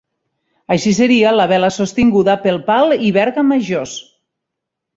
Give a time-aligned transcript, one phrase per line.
[0.75, 3.95] Així seria la vela sostinguda pel pal i verga majors.